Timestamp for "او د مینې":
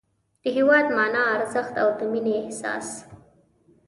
1.83-2.33